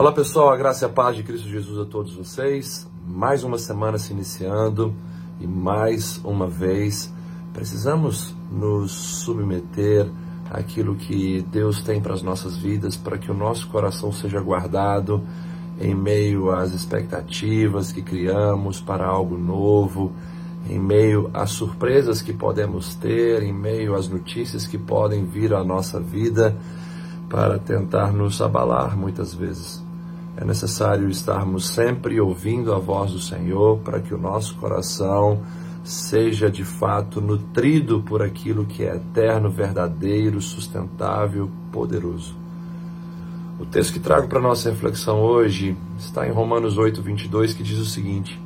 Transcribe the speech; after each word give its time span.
Olá 0.00 0.12
pessoal, 0.12 0.48
a 0.48 0.56
graça 0.56 0.86
e 0.86 0.88
a 0.88 0.88
paz 0.88 1.14
de 1.14 1.22
Cristo 1.22 1.46
Jesus 1.46 1.78
a 1.78 1.84
todos 1.84 2.14
vocês. 2.14 2.88
Mais 3.06 3.44
uma 3.44 3.58
semana 3.58 3.98
se 3.98 4.14
iniciando 4.14 4.94
e 5.38 5.46
mais 5.46 6.18
uma 6.24 6.46
vez 6.46 7.12
precisamos 7.52 8.34
nos 8.50 8.92
submeter 8.92 10.08
àquilo 10.50 10.94
que 10.94 11.44
Deus 11.52 11.82
tem 11.82 12.00
para 12.00 12.14
as 12.14 12.22
nossas 12.22 12.56
vidas, 12.56 12.96
para 12.96 13.18
que 13.18 13.30
o 13.30 13.34
nosso 13.34 13.68
coração 13.68 14.10
seja 14.10 14.40
guardado 14.40 15.22
em 15.78 15.94
meio 15.94 16.50
às 16.50 16.72
expectativas 16.72 17.92
que 17.92 18.00
criamos 18.00 18.80
para 18.80 19.06
algo 19.06 19.36
novo, 19.36 20.12
em 20.66 20.80
meio 20.80 21.28
às 21.34 21.50
surpresas 21.50 22.22
que 22.22 22.32
podemos 22.32 22.94
ter, 22.94 23.42
em 23.42 23.52
meio 23.52 23.94
às 23.94 24.08
notícias 24.08 24.66
que 24.66 24.78
podem 24.78 25.26
vir 25.26 25.52
à 25.52 25.62
nossa 25.62 26.00
vida 26.00 26.56
para 27.28 27.58
tentar 27.58 28.14
nos 28.14 28.40
abalar 28.40 28.96
muitas 28.96 29.34
vezes. 29.34 29.89
É 30.40 30.44
necessário 30.44 31.10
estarmos 31.10 31.68
sempre 31.68 32.18
ouvindo 32.18 32.72
a 32.72 32.78
voz 32.78 33.12
do 33.12 33.20
Senhor 33.20 33.78
para 33.80 34.00
que 34.00 34.14
o 34.14 34.18
nosso 34.18 34.54
coração 34.54 35.42
seja 35.84 36.50
de 36.50 36.64
fato 36.64 37.20
nutrido 37.20 38.00
por 38.00 38.22
aquilo 38.22 38.64
que 38.64 38.82
é 38.82 38.96
eterno, 38.96 39.50
verdadeiro, 39.50 40.40
sustentável, 40.40 41.50
poderoso. 41.70 42.34
O 43.58 43.66
texto 43.66 43.92
que 43.92 44.00
trago 44.00 44.28
para 44.28 44.40
nossa 44.40 44.70
reflexão 44.70 45.20
hoje 45.20 45.76
está 45.98 46.26
em 46.26 46.32
Romanos 46.32 46.78
8, 46.78 47.02
22, 47.02 47.52
que 47.52 47.62
diz 47.62 47.78
o 47.78 47.84
seguinte: 47.84 48.40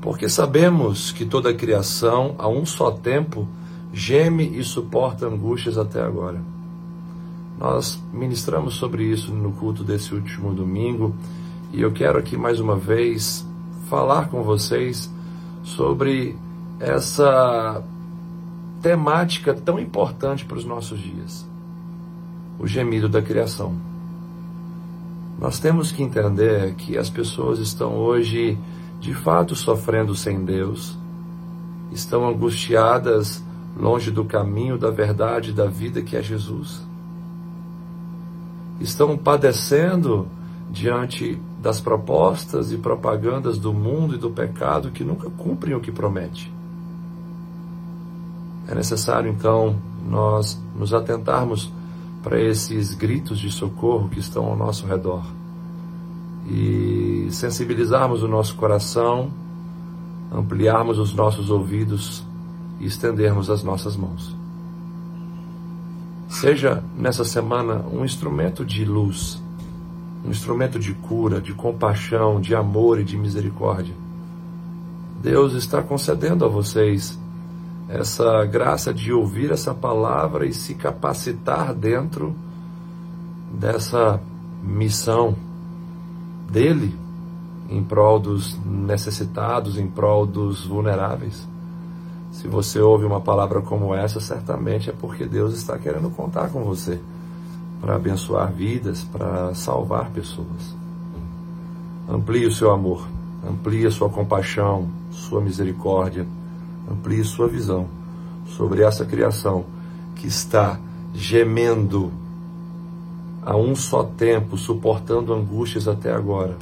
Porque 0.00 0.30
sabemos 0.30 1.12
que 1.12 1.26
toda 1.26 1.50
a 1.50 1.54
criação, 1.54 2.36
a 2.38 2.48
um 2.48 2.64
só 2.64 2.90
tempo, 2.90 3.46
geme 3.92 4.58
e 4.58 4.64
suporta 4.64 5.26
angústias 5.26 5.76
até 5.76 6.00
agora. 6.00 6.40
Nós 7.58 8.00
ministramos 8.12 8.74
sobre 8.74 9.02
isso 9.02 9.34
no 9.34 9.50
culto 9.50 9.82
desse 9.82 10.14
último 10.14 10.54
domingo 10.54 11.12
e 11.72 11.80
eu 11.80 11.90
quero 11.90 12.16
aqui 12.16 12.36
mais 12.36 12.60
uma 12.60 12.76
vez 12.76 13.44
falar 13.88 14.28
com 14.28 14.44
vocês 14.44 15.10
sobre 15.64 16.36
essa 16.78 17.82
temática 18.80 19.52
tão 19.52 19.76
importante 19.76 20.44
para 20.44 20.56
os 20.56 20.64
nossos 20.64 21.00
dias: 21.00 21.44
o 22.60 22.66
gemido 22.66 23.08
da 23.08 23.20
criação. 23.20 23.74
Nós 25.36 25.58
temos 25.58 25.90
que 25.90 26.02
entender 26.02 26.74
que 26.74 26.96
as 26.96 27.10
pessoas 27.10 27.58
estão 27.58 27.96
hoje 27.96 28.56
de 29.00 29.14
fato 29.14 29.56
sofrendo 29.56 30.14
sem 30.14 30.44
Deus, 30.44 30.96
estão 31.90 32.28
angustiadas 32.28 33.42
longe 33.76 34.12
do 34.12 34.24
caminho 34.24 34.78
da 34.78 34.90
verdade 34.90 35.52
da 35.52 35.66
vida 35.66 36.02
que 36.02 36.16
é 36.16 36.22
Jesus 36.22 36.86
estão 38.80 39.16
padecendo 39.16 40.28
diante 40.70 41.40
das 41.60 41.80
propostas 41.80 42.72
e 42.72 42.76
propagandas 42.76 43.58
do 43.58 43.72
mundo 43.72 44.14
e 44.14 44.18
do 44.18 44.30
pecado 44.30 44.90
que 44.90 45.02
nunca 45.02 45.28
cumprem 45.30 45.74
o 45.74 45.80
que 45.80 45.90
promete. 45.90 46.52
É 48.68 48.74
necessário 48.74 49.30
então 49.30 49.76
nós 50.08 50.60
nos 50.76 50.92
atentarmos 50.92 51.72
para 52.22 52.40
esses 52.40 52.94
gritos 52.94 53.38
de 53.38 53.50
socorro 53.50 54.08
que 54.08 54.20
estão 54.20 54.44
ao 54.46 54.56
nosso 54.56 54.86
redor 54.86 55.24
e 56.46 57.28
sensibilizarmos 57.30 58.22
o 58.22 58.28
nosso 58.28 58.54
coração, 58.54 59.30
ampliarmos 60.32 60.98
os 60.98 61.14
nossos 61.14 61.50
ouvidos 61.50 62.24
e 62.80 62.86
estendermos 62.86 63.50
as 63.50 63.62
nossas 63.62 63.96
mãos. 63.96 64.37
Seja 66.28 66.84
nessa 66.94 67.24
semana 67.24 67.82
um 67.90 68.04
instrumento 68.04 68.62
de 68.62 68.84
luz, 68.84 69.42
um 70.22 70.30
instrumento 70.30 70.78
de 70.78 70.92
cura, 70.92 71.40
de 71.40 71.54
compaixão, 71.54 72.38
de 72.38 72.54
amor 72.54 73.00
e 73.00 73.04
de 73.04 73.16
misericórdia. 73.16 73.94
Deus 75.22 75.54
está 75.54 75.82
concedendo 75.82 76.44
a 76.44 76.48
vocês 76.48 77.18
essa 77.88 78.44
graça 78.44 78.92
de 78.92 79.10
ouvir 79.10 79.50
essa 79.50 79.74
palavra 79.74 80.44
e 80.44 80.52
se 80.52 80.74
capacitar 80.74 81.74
dentro 81.74 82.36
dessa 83.50 84.20
missão 84.62 85.34
dele 86.50 86.94
em 87.70 87.82
prol 87.82 88.18
dos 88.18 88.58
necessitados, 88.64 89.78
em 89.78 89.86
prol 89.86 90.26
dos 90.26 90.66
vulneráveis. 90.66 91.48
Se 92.32 92.46
você 92.46 92.80
ouve 92.80 93.04
uma 93.04 93.20
palavra 93.20 93.60
como 93.60 93.94
essa, 93.94 94.20
certamente 94.20 94.90
é 94.90 94.92
porque 94.92 95.24
Deus 95.24 95.54
está 95.54 95.78
querendo 95.78 96.10
contar 96.10 96.50
com 96.50 96.62
você 96.62 97.00
para 97.80 97.96
abençoar 97.96 98.52
vidas, 98.52 99.02
para 99.04 99.54
salvar 99.54 100.10
pessoas. 100.10 100.76
Amplie 102.08 102.46
o 102.46 102.52
seu 102.52 102.70
amor, 102.70 103.06
amplie 103.48 103.86
a 103.86 103.90
sua 103.90 104.08
compaixão, 104.08 104.88
sua 105.10 105.40
misericórdia, 105.40 106.26
amplie 106.90 107.24
sua 107.24 107.48
visão 107.48 107.86
sobre 108.46 108.82
essa 108.82 109.04
criação 109.04 109.64
que 110.14 110.26
está 110.26 110.78
gemendo 111.14 112.12
a 113.42 113.56
um 113.56 113.74
só 113.74 114.02
tempo, 114.02 114.56
suportando 114.56 115.32
angústias 115.32 115.88
até 115.88 116.12
agora, 116.12 116.56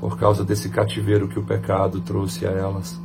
por 0.00 0.18
causa 0.18 0.44
desse 0.44 0.68
cativeiro 0.68 1.28
que 1.28 1.38
o 1.38 1.42
pecado 1.42 2.00
trouxe 2.00 2.46
a 2.46 2.50
elas 2.50 3.00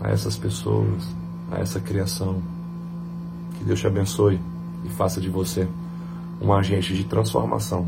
a 0.00 0.10
essas 0.10 0.36
pessoas, 0.36 1.04
a 1.50 1.58
essa 1.58 1.80
criação. 1.80 2.40
Que 3.58 3.64
Deus 3.64 3.80
te 3.80 3.86
abençoe 3.86 4.40
e 4.84 4.88
faça 4.88 5.20
de 5.20 5.28
você 5.28 5.68
um 6.40 6.52
agente 6.52 6.94
de 6.94 7.04
transformação, 7.04 7.86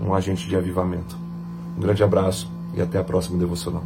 um 0.00 0.14
agente 0.14 0.46
de 0.48 0.56
avivamento. 0.56 1.16
Um 1.76 1.80
grande 1.80 2.04
abraço 2.04 2.50
e 2.74 2.82
até 2.82 2.98
a 2.98 3.04
próxima 3.04 3.38
devocional. 3.38 3.84